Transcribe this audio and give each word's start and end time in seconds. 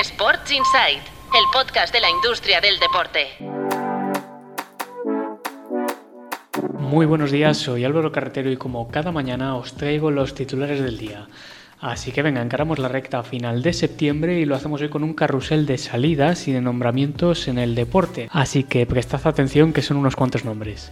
Sports 0.00 0.50
Insight, 0.50 0.98
el 0.98 1.44
podcast 1.52 1.94
de 1.94 2.00
la 2.00 2.10
industria 2.10 2.60
del 2.60 2.80
deporte. 2.80 3.28
Muy 6.80 7.06
buenos 7.06 7.30
días, 7.30 7.58
soy 7.58 7.84
Álvaro 7.84 8.10
Carretero 8.10 8.50
y 8.50 8.56
como 8.56 8.88
cada 8.88 9.12
mañana 9.12 9.54
os 9.54 9.74
traigo 9.74 10.10
los 10.10 10.34
titulares 10.34 10.82
del 10.82 10.98
día. 10.98 11.28
Así 11.80 12.10
que 12.10 12.22
venga, 12.22 12.42
encaramos 12.42 12.80
la 12.80 12.88
recta 12.88 13.22
final 13.22 13.62
de 13.62 13.72
septiembre 13.72 14.40
y 14.40 14.46
lo 14.46 14.56
hacemos 14.56 14.80
hoy 14.80 14.88
con 14.88 15.04
un 15.04 15.14
carrusel 15.14 15.64
de 15.64 15.78
salidas 15.78 16.48
y 16.48 16.52
de 16.52 16.60
nombramientos 16.60 17.46
en 17.46 17.58
el 17.58 17.76
deporte. 17.76 18.28
Así 18.32 18.64
que 18.64 18.86
prestad 18.86 19.24
atención 19.26 19.72
que 19.72 19.82
son 19.82 19.98
unos 19.98 20.16
cuantos 20.16 20.44
nombres. 20.44 20.90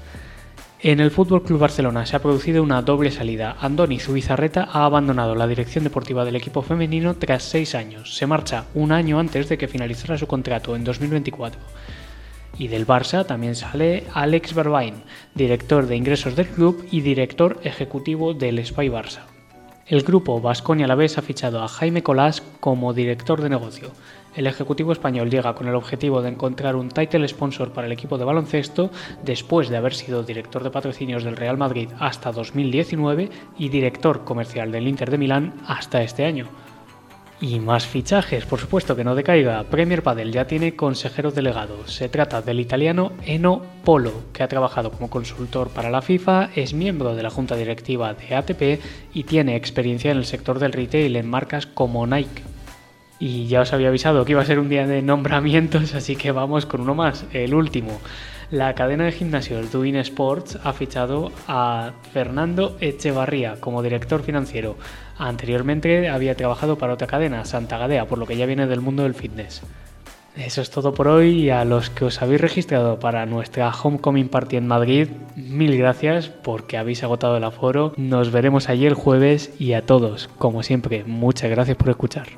En 0.85 0.99
el 0.99 1.13
Fútbol 1.13 1.45
Club 1.45 1.61
Barcelona 1.61 2.05
se 2.07 2.17
ha 2.17 2.23
producido 2.23 2.61
una 2.61 2.83
doble 2.83 3.13
salida. 3.13 3.57
Andoni 3.61 4.01
Zubizarreta 4.01 4.69
ha 4.73 4.85
abandonado 4.85 5.37
la 5.37 5.47
dirección 5.47 5.85
deportiva 5.85 6.25
del 6.25 6.35
equipo 6.35 6.61
femenino 6.61 7.15
tras 7.15 7.45
seis 7.45 7.77
años. 7.77 8.17
Se 8.17 8.27
marcha 8.27 8.65
un 8.75 8.91
año 8.91 9.21
antes 9.21 9.49
de 9.49 9.57
que 9.57 9.69
finalizara 9.69 10.19
su 10.19 10.27
contrato 10.27 10.75
en 10.75 10.83
2024. 10.83 11.61
Y 12.59 12.67
del 12.67 12.85
Barça 12.85 13.25
también 13.25 13.55
sale 13.55 14.09
Alex 14.13 14.55
Barbain, 14.55 15.05
director 15.37 15.87
de 15.87 15.95
ingresos 15.95 16.35
del 16.35 16.49
club 16.49 16.85
y 16.91 17.01
director 17.01 17.61
ejecutivo 17.63 18.35
del 18.35 18.67
Spy 18.67 18.89
Barça. 18.89 19.32
El 19.87 20.03
grupo 20.05 20.41
Vasconia 20.41 20.87
vez 20.95 21.19
ha 21.19 21.23
fichado 21.23 21.61
a 21.61 21.67
Jaime 21.67 22.05
Colás 22.05 22.41
como 22.61 22.93
director 22.93 23.43
de 23.43 23.49
negocio. 23.49 23.91
El 24.37 24.47
ejecutivo 24.47 24.93
español 24.93 25.29
llega 25.29 25.57
con 25.57 25.67
el 25.67 25.75
objetivo 25.75 26.23
de 26.23 26.29
encontrar 26.29 26.77
un 26.77 26.89
title 26.89 27.27
sponsor 27.27 27.73
para 27.73 27.89
el 27.89 27.93
equipo 27.93 28.17
de 28.17 28.25
baloncesto 28.25 28.91
después 29.25 29.69
de 29.69 29.77
haber 29.77 29.95
sido 29.95 30.23
director 30.23 30.63
de 30.63 30.71
patrocinios 30.71 31.25
del 31.25 31.37
Real 31.37 31.59
Madrid 31.59 31.89
hasta 31.99 32.31
2019 32.31 33.29
y 33.59 33.69
director 33.71 34.23
comercial 34.23 34.71
del 34.71 34.87
Inter 34.87 35.11
de 35.11 35.19
Milán 35.19 35.55
hasta 35.67 36.03
este 36.03 36.25
año. 36.25 36.47
Y 37.43 37.59
más 37.59 37.89
fichajes, 37.89 38.47
por 38.47 38.61
supuesto 38.61 38.95
que 38.95 39.03
no 39.03 39.17
decaiga. 39.17 39.65
Premier 39.65 40.05
Padel 40.05 40.31
ya 40.31 40.47
tiene 40.47 40.77
consejero 40.77 41.33
delegado. 41.33 41.89
Se 41.89 42.09
trata 42.09 42.41
del 42.41 42.61
italiano 42.61 43.11
Eno 43.27 43.63
Polo, 43.85 44.13
que 44.33 44.45
ha 44.45 44.49
trabajado 44.49 44.93
como 44.93 45.11
consultor 45.11 45.69
para 45.69 45.91
la 45.91 46.03
FIFA, 46.03 46.51
es 46.55 46.73
miembro 46.73 47.17
de 47.17 47.25
la 47.25 47.31
junta 47.31 47.57
directiva 47.57 48.15
de 48.15 48.37
ATP 48.37 48.81
y 49.13 49.25
tiene 49.25 49.57
experiencia 49.57 50.13
en 50.13 50.19
el 50.19 50.25
sector 50.25 50.61
del 50.61 50.73
retail 50.73 51.17
en 51.17 51.29
marcas 51.29 51.67
como 51.67 52.07
Nike. 52.07 52.45
Y 53.19 53.49
ya 53.49 53.63
os 53.63 53.73
había 53.73 53.89
avisado 53.89 54.25
que 54.25 54.33
iba 54.33 54.43
a 54.43 54.47
ser 54.47 54.61
un 54.61 54.69
día 54.69 54.87
de 54.87 55.03
nombramientos, 55.03 55.97
así 55.97 56.15
que 56.15 56.31
vamos 56.31 56.65
con 56.65 56.81
uno 56.81 56.95
más, 56.95 57.25
el 57.33 57.55
último. 57.55 58.01
La 58.53 58.75
cadena 58.75 59.05
de 59.05 59.13
gimnasios 59.13 59.73
Doing 59.73 59.97
Sports 59.97 60.59
ha 60.63 60.75
fichado 60.75 61.33
a 61.49 61.93
Fernando 62.13 62.77
Echevarría 62.81 63.57
como 63.59 63.83
director 63.83 64.23
financiero. 64.23 64.77
Anteriormente 65.17 66.11
había 66.11 66.37
trabajado 66.37 66.77
para 66.77 66.93
otra 66.93 67.07
cadena, 67.07 67.47
Santa 67.47 67.79
Gadea, 67.79 68.05
por 68.05 68.19
lo 68.19 68.27
que 68.27 68.37
ya 68.37 68.45
viene 68.45 68.67
del 68.67 68.83
mundo 68.83 69.05
del 69.05 69.15
fitness. 69.15 69.63
Eso 70.37 70.61
es 70.61 70.71
todo 70.71 70.93
por 70.93 71.09
hoy 71.09 71.45
y 71.45 71.49
a 71.49 71.65
los 71.65 71.89
que 71.89 72.05
os 72.05 72.21
habéis 72.21 72.43
registrado 72.43 73.01
para 73.01 73.25
nuestra 73.25 73.73
Homecoming 73.73 74.29
Party 74.29 74.57
en 74.57 74.69
Madrid, 74.69 75.09
mil 75.35 75.79
gracias 75.79 76.29
porque 76.29 76.77
habéis 76.77 77.03
agotado 77.03 77.39
el 77.39 77.45
aforo. 77.45 77.95
Nos 77.97 78.33
veremos 78.33 78.69
allí 78.69 78.85
el 78.85 78.93
jueves 78.93 79.51
y 79.59 79.73
a 79.73 79.87
todos, 79.87 80.29
como 80.37 80.63
siempre, 80.63 81.05
muchas 81.05 81.49
gracias 81.49 81.79
por 81.79 81.89
escuchar. 81.89 82.29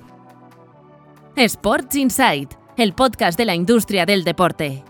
Sports 1.34 1.96
Insight, 1.96 2.54
el 2.76 2.92
podcast 2.92 3.36
de 3.36 3.46
la 3.46 3.56
industria 3.56 4.06
del 4.06 4.22
deporte. 4.22 4.84